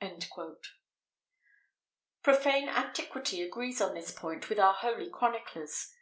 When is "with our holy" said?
4.48-5.10